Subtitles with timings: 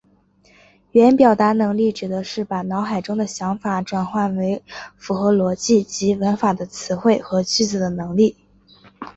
[0.93, 4.63] 语言表达能力指的是把脑海中的想法转换为
[4.97, 8.35] 符合逻辑及文法的词汇和句子的能力。